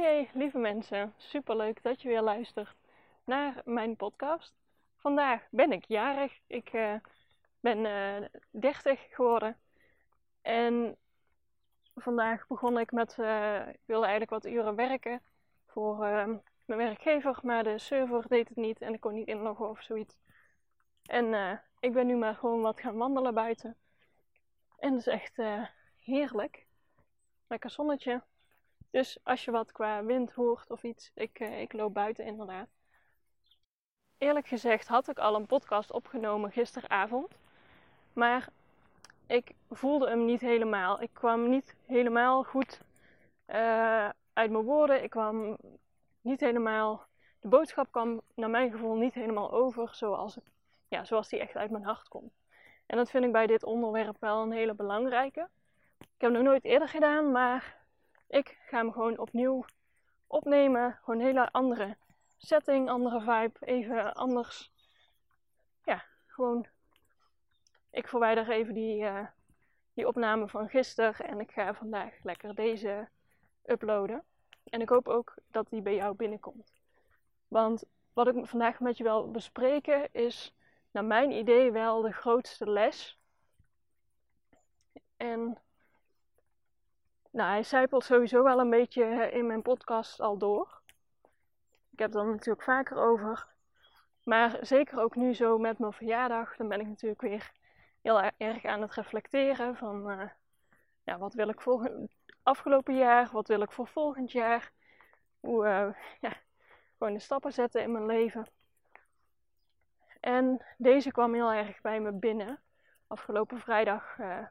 [0.00, 2.76] Hey lieve mensen, superleuk dat je weer luistert
[3.24, 4.54] naar mijn podcast.
[4.96, 6.94] Vandaag ben ik jarig, ik uh,
[7.60, 9.56] ben uh, eh, 30 geworden
[10.42, 10.96] en
[11.94, 15.22] vandaag begon ik met, uh, ik wilde eigenlijk wat uren werken
[15.66, 15.98] voor
[16.64, 20.18] mijn werkgever, maar de server deed het niet en ik kon niet inloggen of zoiets.
[21.02, 23.76] En ik ben nu maar gewoon wat gaan wandelen buiten.
[24.78, 25.36] En dat is echt
[25.96, 26.66] heerlijk.
[27.46, 28.22] Lekker zonnetje,
[28.90, 32.68] dus als je wat qua wind hoort of iets, ik, uh, ik loop buiten inderdaad.
[34.18, 37.38] Eerlijk gezegd had ik al een podcast opgenomen gisteravond.
[38.12, 38.48] Maar
[39.26, 41.02] ik voelde hem niet helemaal.
[41.02, 42.80] Ik kwam niet helemaal goed
[43.46, 45.02] uh, uit mijn woorden.
[45.02, 45.56] Ik kwam
[46.20, 47.06] niet helemaal.
[47.40, 50.38] De boodschap kwam naar mijn gevoel niet helemaal over zoals,
[50.88, 52.32] ja, zoals die echt uit mijn hart komt.
[52.86, 55.48] En dat vind ik bij dit onderwerp wel een hele belangrijke.
[55.98, 57.77] Ik heb het nog nooit eerder gedaan, maar
[58.28, 59.64] ik ga hem gewoon opnieuw
[60.26, 60.98] opnemen.
[61.02, 61.96] Gewoon een hele andere
[62.36, 64.72] setting, andere vibe, even anders.
[65.84, 66.66] Ja, gewoon.
[67.90, 69.26] Ik verwijder even die, uh,
[69.94, 73.08] die opname van gisteren en ik ga vandaag lekker deze
[73.64, 74.24] uploaden.
[74.64, 76.72] En ik hoop ook dat die bij jou binnenkomt.
[77.48, 80.54] Want wat ik vandaag met je wil bespreken is,
[80.90, 83.18] naar mijn idee, wel de grootste les.
[85.16, 85.58] En
[87.38, 90.80] nou, hij zijpelt sowieso wel een beetje eh, in mijn podcast al door.
[91.90, 93.46] Ik heb het er natuurlijk vaker over.
[94.22, 97.52] Maar zeker ook nu zo met mijn verjaardag, dan ben ik natuurlijk weer
[98.02, 100.28] heel erg aan het reflecteren van uh,
[101.04, 102.08] ja, wat wil ik voor
[102.42, 104.72] afgelopen jaar, wat wil ik voor volgend jaar.
[105.40, 105.94] Hoe, uh,
[106.30, 106.36] ja,
[106.98, 108.46] gewoon de stappen zetten in mijn leven.
[110.20, 112.60] En deze kwam heel erg bij me binnen.
[113.06, 114.46] Afgelopen vrijdag uh,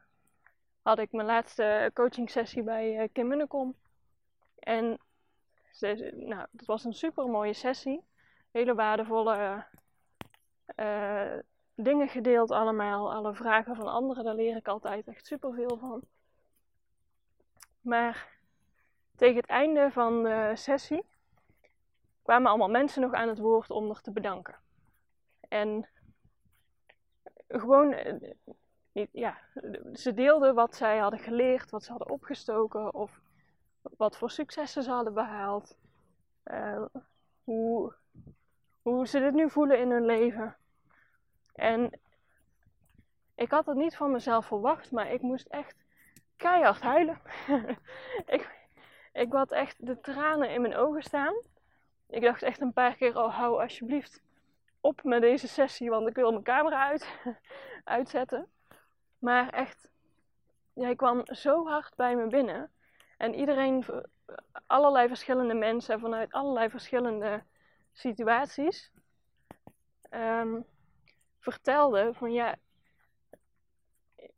[0.88, 3.74] had ik mijn laatste coaching sessie bij uh, Kim Munnekom.
[4.58, 4.98] En
[6.14, 8.04] nou, het was een super mooie sessie.
[8.50, 9.66] Hele waardevolle
[10.76, 11.32] uh,
[11.74, 13.12] dingen gedeeld allemaal.
[13.12, 16.02] Alle vragen van anderen, daar leer ik altijd echt super veel van.
[17.80, 18.28] Maar
[19.16, 21.04] tegen het einde van de sessie
[22.22, 24.56] kwamen allemaal mensen nog aan het woord om er te bedanken.
[25.48, 25.88] En
[27.48, 27.94] gewoon
[29.12, 29.38] ja,
[29.94, 33.20] ze deelden wat zij hadden geleerd, wat ze hadden opgestoken of
[33.96, 35.76] wat voor successen ze hadden behaald.
[36.44, 36.84] Uh,
[37.44, 37.94] hoe,
[38.82, 40.56] hoe ze dit nu voelen in hun leven.
[41.52, 42.00] En
[43.34, 45.76] ik had het niet van mezelf verwacht, maar ik moest echt
[46.36, 47.20] keihard huilen.
[48.36, 48.68] ik,
[49.12, 51.34] ik had echt de tranen in mijn ogen staan.
[52.08, 54.22] Ik dacht echt een paar keer, oh hou alsjeblieft
[54.80, 57.18] op met deze sessie, want ik wil mijn camera uit,
[57.84, 58.48] uitzetten.
[59.18, 59.90] Maar echt,
[60.72, 62.70] jij kwam zo hard bij me binnen.
[63.16, 63.84] En iedereen,
[64.66, 67.44] allerlei verschillende mensen vanuit allerlei verschillende
[67.92, 68.92] situaties,
[70.10, 70.66] um,
[71.38, 72.56] vertelde van ja,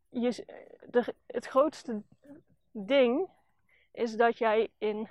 [0.09, 0.45] je,
[0.87, 2.03] de, het grootste
[2.71, 3.29] ding
[3.93, 5.09] is dat jij in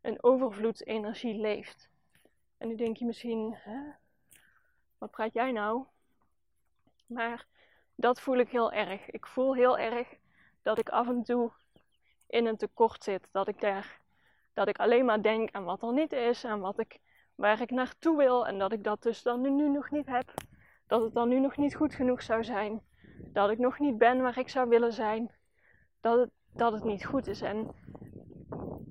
[0.00, 1.90] een overvloedsenergie leeft.
[2.58, 3.80] En nu denk je misschien, hè,
[4.98, 5.84] wat praat jij nou?
[7.06, 7.46] Maar
[8.00, 9.10] dat voel ik heel erg.
[9.10, 10.08] Ik voel heel erg
[10.62, 11.50] dat ik af en toe
[12.26, 13.28] in een tekort zit.
[13.32, 14.00] Dat ik daar,
[14.54, 16.98] dat ik alleen maar denk aan wat er niet is, aan wat ik,
[17.34, 18.46] waar ik naartoe wil.
[18.46, 20.34] En dat ik dat dus dan nu, nu nog niet heb.
[20.86, 22.82] Dat het dan nu nog niet goed genoeg zou zijn.
[23.32, 25.30] Dat ik nog niet ben waar ik zou willen zijn.
[26.00, 27.42] Dat het, dat het niet goed is.
[27.42, 27.74] En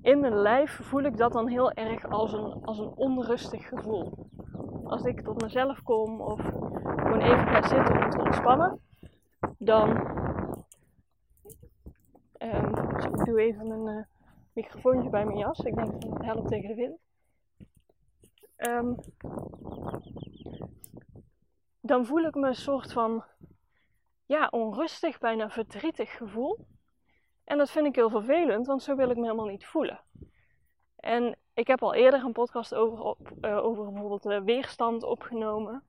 [0.02, 4.30] in mijn lijf voel ik dat dan heel erg als een, als een onrustig gevoel.
[4.84, 6.40] Als ik tot mezelf kom of
[6.96, 8.80] gewoon even ga zitten om te ontspannen,
[9.58, 9.88] dan.
[12.38, 14.04] Um, ik doe even een uh,
[14.52, 15.58] microfoontje bij mijn jas.
[15.58, 16.98] Ik denk dat het helpt tegen de wind.
[18.56, 18.96] Um,
[21.80, 23.24] dan voel ik me een soort van
[24.26, 26.66] ja, onrustig, bijna verdrietig gevoel.
[27.44, 30.00] En dat vind ik heel vervelend, want zo wil ik me helemaal niet voelen.
[30.96, 35.87] En ik heb al eerder een podcast over, uh, over bijvoorbeeld de weerstand opgenomen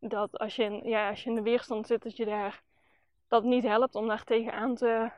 [0.00, 2.62] dat als je, in, ja, als je in de weerstand zit, dat je daar
[3.28, 5.10] dat niet helpt om daar tegenaan te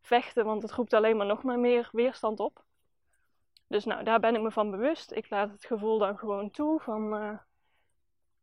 [0.00, 2.64] vechten, want het roept alleen maar nog maar meer weerstand op.
[3.66, 5.12] Dus nou, daar ben ik me van bewust.
[5.12, 7.38] Ik laat het gevoel dan gewoon toe van, uh,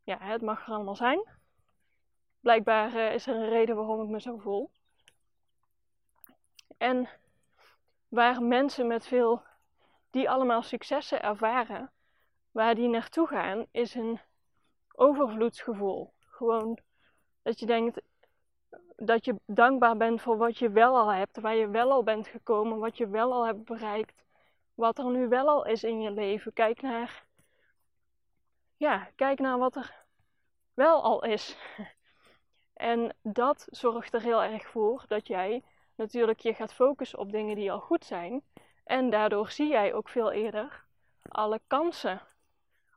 [0.03, 1.27] ja, het mag er allemaal zijn.
[2.39, 4.71] Blijkbaar uh, is er een reden waarom ik me zo voel.
[6.77, 7.09] En
[8.07, 9.43] waar mensen met veel,
[10.09, 11.91] die allemaal successen ervaren,
[12.51, 14.19] waar die naartoe gaan, is een
[15.00, 16.13] overvloedsgevoel.
[16.19, 16.80] Gewoon
[17.42, 18.01] dat je denkt
[18.96, 22.28] dat je dankbaar bent voor wat je wel al hebt, waar je wel al bent
[22.28, 24.24] gekomen, wat je wel al hebt bereikt,
[24.74, 26.54] wat er nu wel al is in je leven.
[26.54, 27.25] Kijk naar,
[28.78, 30.06] ja, kijk naar wat er
[30.74, 31.57] wel al is.
[32.74, 35.63] En dat zorgt er heel erg voor dat jij
[35.96, 38.44] natuurlijk je gaat focussen op dingen die al goed zijn.
[38.84, 40.86] En daardoor zie jij ook veel eerder
[41.22, 42.22] alle kansen,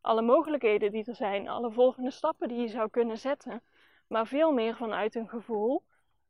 [0.03, 3.63] alle mogelijkheden die er zijn, alle volgende stappen die je zou kunnen zetten.
[4.07, 5.85] Maar veel meer vanuit een gevoel,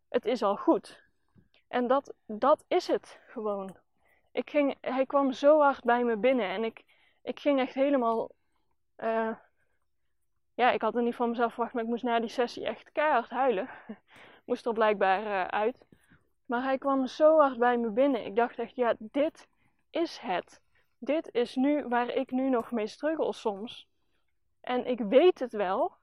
[0.08, 1.02] het is al goed.
[1.68, 3.76] En dat, dat is het gewoon.
[4.32, 6.84] Ik ging, hij kwam zo hard bij me binnen en ik,
[7.22, 8.30] ik ging echt helemaal.
[8.96, 9.36] Uh,
[10.54, 12.92] ja, ik had er niet van mezelf verwacht, maar ik moest na die sessie echt
[12.92, 13.68] keihard huilen.
[14.46, 15.86] moest er blijkbaar uh, uit.
[16.46, 18.24] Maar hij kwam zo hard bij me binnen.
[18.24, 19.48] Ik dacht echt, ja, dit
[19.90, 20.62] is het.
[21.04, 23.88] Dit is nu waar ik nu nog mee struggle soms.
[24.60, 25.96] En ik weet het wel.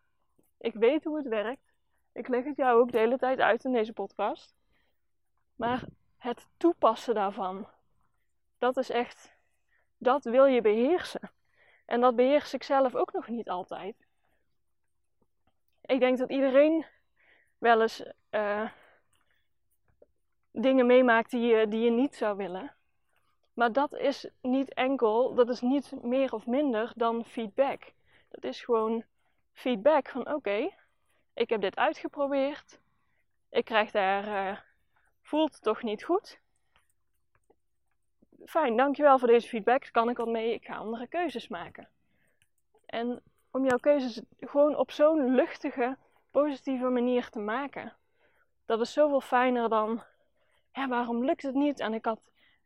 [0.58, 1.74] Ik weet hoe het werkt.
[2.12, 4.56] Ik leg het jou ook de hele tijd uit in deze podcast.
[5.56, 5.84] Maar
[6.18, 7.68] het toepassen daarvan,
[8.58, 9.36] dat is echt,
[9.98, 11.32] dat wil je beheersen.
[11.86, 14.08] En dat beheers ik zelf ook nog niet altijd.
[15.82, 16.86] Ik denk dat iedereen
[17.58, 18.70] wel eens uh,
[20.52, 22.78] dingen meemaakt die die je niet zou willen.
[23.60, 27.94] Maar dat is niet enkel, dat is niet meer of minder dan feedback.
[28.30, 29.04] Dat is gewoon
[29.54, 30.70] feedback van oké,
[31.34, 32.80] ik heb dit uitgeprobeerd.
[33.50, 34.58] Ik krijg daar, uh,
[35.22, 36.40] voelt toch niet goed.
[38.46, 39.90] Fijn, dankjewel voor deze feedback.
[39.92, 40.54] Kan ik wat mee.
[40.54, 41.90] Ik ga andere keuzes maken.
[42.86, 43.22] En
[43.52, 45.98] om jouw keuzes gewoon op zo'n luchtige,
[46.32, 47.96] positieve manier te maken.
[48.66, 50.04] Dat is zoveel fijner dan
[50.72, 51.80] ja, waarom lukt het niet?
[51.80, 52.20] En ik, had,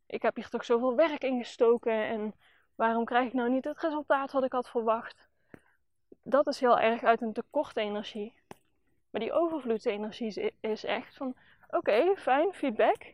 [0.05, 2.33] ik heb hier toch zoveel werk in gestoken en
[2.75, 5.29] waarom krijg ik nou niet het resultaat wat ik had verwacht?
[6.23, 8.33] Dat is heel erg uit een tekort energie.
[9.09, 11.35] Maar die overvloedsenergie is echt van:
[11.69, 13.13] oké, fijn, feedback.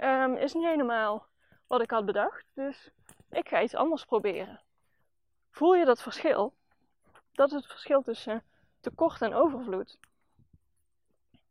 [0.00, 1.26] Um, is niet helemaal
[1.66, 2.90] wat ik had bedacht, dus
[3.30, 4.60] ik ga iets anders proberen.
[5.50, 6.54] Voel je dat verschil?
[7.32, 8.42] Dat is het verschil tussen
[8.80, 9.98] tekort en overvloed.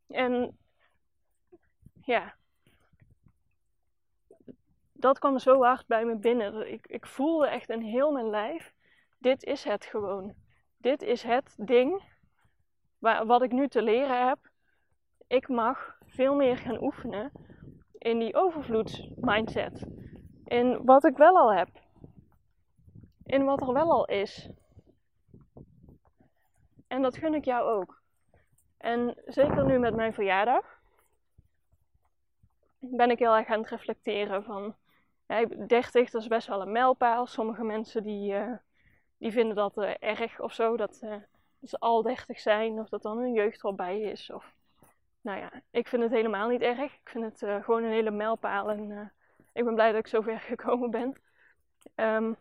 [0.07, 0.57] En
[2.01, 2.35] ja,
[5.05, 6.71] dat kwam zo hard bij me binnen.
[6.71, 8.73] Ik, ik voelde echt in heel mijn lijf:
[9.17, 10.33] dit is het gewoon.
[10.77, 12.03] Dit is het ding
[12.99, 14.39] waar, wat ik nu te leren heb.
[15.27, 17.31] Ik mag veel meer gaan oefenen
[17.97, 19.85] in die overvloedsmindset.
[20.43, 21.69] In wat ik wel al heb.
[23.23, 24.49] In wat er wel al is.
[26.87, 28.01] En dat gun ik jou ook.
[28.77, 30.79] En zeker nu met mijn verjaardag
[32.79, 34.75] ben ik heel erg aan het reflecteren van
[35.27, 37.27] ja, 30, dat is best wel een mijlpaal.
[37.27, 38.53] Sommige mensen die, uh,
[39.17, 40.99] die vinden dat uh, erg of zo, dat,
[41.59, 44.29] dat, ze al 30 zijn of dat dan hun jeugd al bij is.
[44.29, 44.55] Of,
[45.21, 46.93] nou ja, ik vind het helemaal niet erg.
[46.93, 49.13] Ik vind het gewoon een hele mijlpaal en
[49.53, 51.21] ik ben blij dat ik zover gekomen ben.
[51.95, 52.37] Um,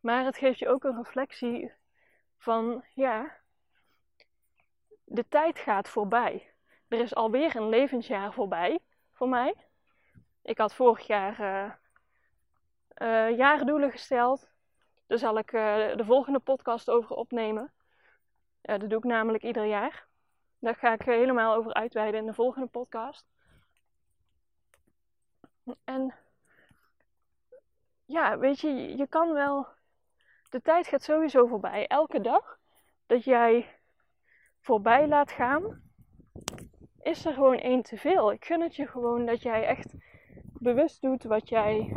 [0.00, 1.72] maar het geeft je ook een reflectie
[2.38, 3.36] van, ja,
[5.04, 6.52] de tijd gaat voorbij.
[6.88, 8.78] Er is alweer een levensjaar voorbij
[9.12, 9.54] voor mij.
[10.42, 11.40] Ik had vorig jaar
[12.96, 14.50] uh, jaardoelen gesteld.
[15.06, 17.72] Daar zal ik uh, de volgende podcast over opnemen.
[18.60, 20.06] dat doe ik namelijk ieder jaar.
[20.58, 23.26] Daar ga ik helemaal over uitweiden in de volgende podcast.
[25.84, 26.14] En
[28.04, 29.66] ja, weet je, je kan wel.
[30.48, 31.86] De tijd gaat sowieso voorbij.
[31.86, 32.58] Elke dag
[33.06, 33.78] dat jij
[34.60, 35.82] voorbij laat gaan,
[36.98, 38.32] is er gewoon één te veel.
[38.32, 39.94] Ik gun het je gewoon dat jij echt
[40.60, 41.96] bewust doet wat jij,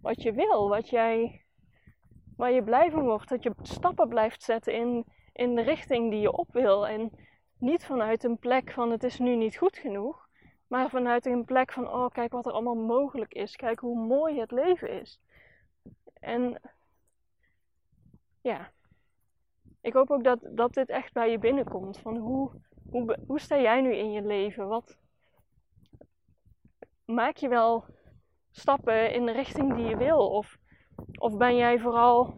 [0.00, 1.44] wat je wil, wat jij,
[2.36, 3.28] waar je blij van wordt.
[3.28, 6.86] Dat je stappen blijft zetten in, in de richting die je op wil.
[6.86, 7.10] En
[7.58, 10.28] niet vanuit een plek van het is nu niet goed genoeg.
[10.66, 13.56] Maar vanuit een plek van, oh kijk wat er allemaal mogelijk is.
[13.56, 15.20] Kijk hoe mooi het leven is.
[16.20, 16.60] En
[18.40, 18.72] ja,
[19.80, 21.98] ik hoop ook dat, dat dit echt bij je binnenkomt.
[21.98, 22.50] Van hoe,
[22.90, 24.68] hoe, hoe sta jij nu in je leven?
[24.68, 24.98] Wat,
[27.04, 27.84] maak je wel
[28.50, 30.30] stappen in de richting die je wil?
[30.30, 30.56] Of,
[31.18, 32.36] of ben jij vooral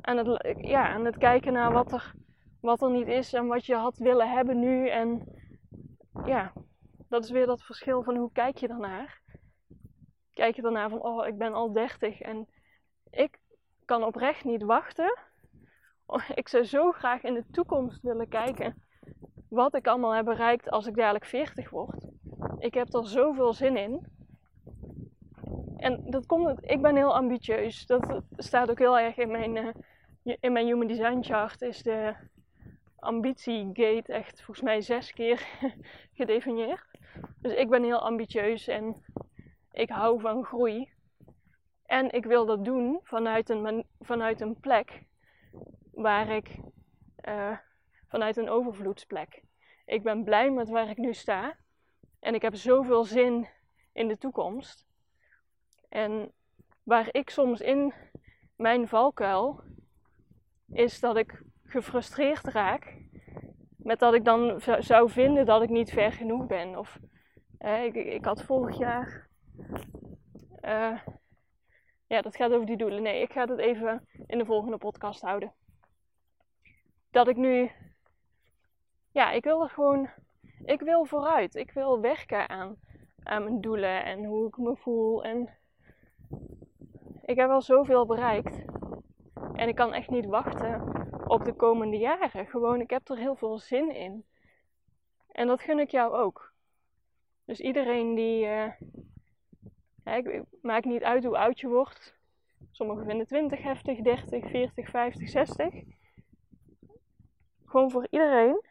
[0.00, 2.14] aan het, ja, aan het kijken naar wat er,
[2.60, 4.88] wat er niet is en wat je had willen hebben nu?
[4.88, 5.24] En
[6.24, 6.52] ja,
[7.08, 9.20] dat is weer dat verschil van hoe kijk je daarnaar.
[10.32, 12.48] Kijk je daarnaar van, oh, ik ben al 30 en
[13.10, 13.38] ik
[13.84, 15.18] kan oprecht niet wachten.
[16.06, 18.82] Oh, ik zou zo graag in de toekomst willen kijken
[19.48, 22.11] wat ik allemaal heb bereikt als ik dadelijk 40 word.
[22.62, 24.06] Ik heb er zoveel zin in.
[25.76, 27.86] En dat komt, ik ben heel ambitieus.
[27.86, 31.62] Dat staat ook heel erg in mijn, uh, in mijn Human Design chart.
[31.62, 32.14] Is de
[32.96, 35.46] ambitiegate echt volgens mij zes keer
[36.18, 36.84] gedefinieerd.
[37.40, 39.04] Dus ik ben heel ambitieus en
[39.72, 40.88] ik hou van groei.
[41.86, 45.04] En ik wil dat doen vanuit een, vanuit een plek
[45.92, 46.58] waar ik,
[47.28, 47.58] uh,
[48.08, 49.42] vanuit een overvloedsplek.
[49.86, 51.60] Ik ben blij met waar ik nu sta.
[52.22, 53.48] En ik heb zoveel zin
[53.92, 54.86] in de toekomst.
[55.88, 56.32] En
[56.82, 57.92] waar ik soms in
[58.56, 59.62] mijn valkuil
[60.72, 62.96] is dat ik gefrustreerd raak
[63.76, 66.78] met dat ik dan zou vinden dat ik niet ver genoeg ben.
[66.78, 66.98] Of
[67.58, 69.28] ik, ik, had vorig jaar.
[70.62, 71.00] Uh,
[72.06, 73.02] ja, dat gaat over die doelen.
[73.02, 75.52] Nee, ik ga het even in de volgende podcast houden.
[77.10, 77.70] Dat ik nu.
[79.10, 80.08] Ja, ik wil er gewoon.
[80.64, 81.54] Ik wil vooruit.
[81.54, 82.76] Ik wil werken aan,
[83.24, 85.24] mijn doelen en hoe ik me voel.
[85.24, 85.48] En
[87.22, 88.64] ik heb al zoveel bereikt.
[89.52, 90.82] En ik kan echt niet wachten
[91.26, 92.46] op de komende jaren.
[92.46, 94.24] Gewoon, ik heb er heel veel zin in.
[95.32, 96.52] En dat gun ik jou ook.
[97.44, 98.46] Dus iedereen die.
[98.46, 98.72] Uh,
[100.04, 102.20] ik, maakt niet uit hoe oud je wordt.
[102.70, 105.74] Sommigen vinden 20 heftig, 30, 40, 50, 60.
[107.64, 108.70] Gewoon voor iedereen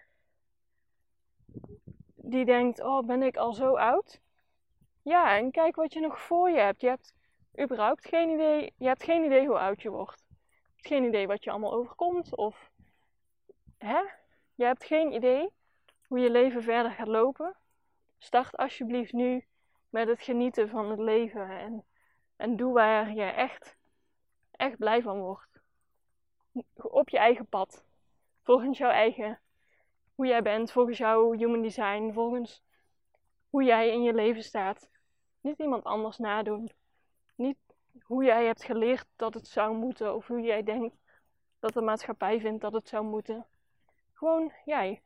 [2.24, 4.22] die denkt: Oh, ben ik al zo oud?
[5.02, 6.82] Ja, en kijk wat je nog voor je hebt.
[6.82, 7.14] Je hebt
[7.62, 10.24] überhaupt geen idee, je hebt geen idee hoe oud je wordt
[10.86, 12.36] geen idee wat je allemaal overkomt.
[12.36, 12.72] Of
[13.78, 14.02] hè?
[14.56, 15.50] je hebt geen idee
[16.08, 17.56] hoe je leven verder gaat lopen.
[18.18, 19.46] Start alsjeblieft nu
[19.90, 21.50] met het genieten van het leven.
[21.50, 21.86] En,
[22.36, 23.78] en doe waar je echt,
[24.52, 25.62] echt blij van wordt.
[26.76, 27.86] Op je eigen pad.
[28.42, 29.40] Volgens jouw eigen,
[30.22, 32.64] hoe jij bent, volgens jouw human design, volgens
[33.50, 34.90] hoe jij in je leven staat.
[35.40, 36.72] Niet iemand anders nadoen.
[37.36, 37.58] Niet
[38.02, 40.96] hoe jij hebt geleerd dat het zou moeten, of hoe jij denkt
[41.60, 43.48] dat de maatschappij vindt dat het zou moeten.
[44.14, 45.02] Gewoon jij.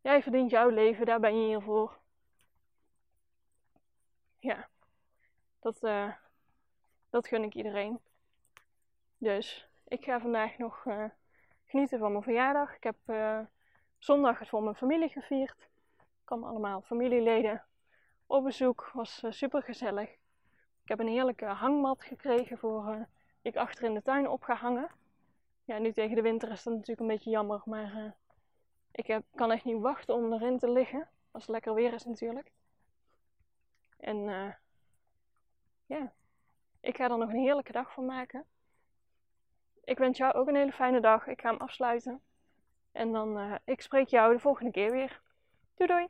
[0.00, 1.98] Jij verdient jouw leven, daar ben je hier voor.
[4.38, 4.68] Ja,
[5.60, 6.12] dat, uh,
[7.10, 8.00] dat gun ik iedereen.
[9.18, 11.04] Dus ik ga vandaag nog uh,
[11.66, 12.76] genieten van mijn verjaardag.
[12.76, 13.40] Ik heb uh,
[13.98, 15.68] zondag het voor mijn familie gevierd.
[15.98, 17.64] Ik kwam allemaal familieleden
[18.26, 18.90] op bezoek.
[18.92, 20.10] Was super gezellig.
[20.82, 23.02] Ik heb een heerlijke hangmat gekregen voor uh,
[23.42, 24.90] ik achter in de tuin op ga hangen.
[25.64, 28.10] Ja, nu tegen de winter is dat natuurlijk een beetje jammer, maar uh,
[28.92, 31.08] ik heb, kan echt niet wachten om erin te liggen.
[31.30, 32.50] Als het lekker weer is natuurlijk.
[33.96, 34.18] En
[35.86, 36.12] ja,
[36.80, 38.44] ik ga er nog een heerlijke dag van maken.
[39.84, 41.26] Ik wens jou ook een hele fijne dag.
[41.26, 42.22] Ik ga hem afsluiten.
[42.96, 45.20] En dan, ik spreek jou de volgende keer weer.
[45.74, 46.06] Doei doei!